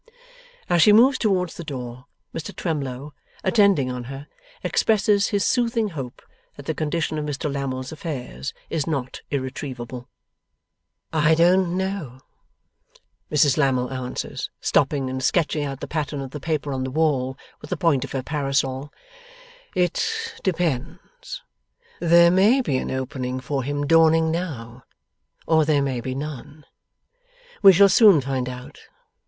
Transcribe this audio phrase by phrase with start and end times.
[0.67, 3.13] As she moves towards the door, Mr Twemlow,
[3.43, 4.25] attending on her,
[4.63, 6.23] expresses his soothing hope
[6.55, 10.09] that the condition of Mr Lammle's affairs is not irretrievable.
[11.13, 12.19] 'I don't know,'
[13.31, 17.37] Mrs Lammle answers, stopping, and sketching out the pattern of the paper on the wall
[17.61, 18.91] with the point of her parasol;
[19.75, 20.03] 'it
[20.41, 21.43] depends.
[21.99, 24.81] There may be an opening for him dawning now,
[25.45, 26.65] or there may be none.
[27.61, 28.79] We shall soon find out.